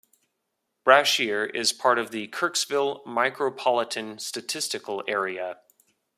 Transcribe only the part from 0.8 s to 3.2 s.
Brashear is part of the Kirksville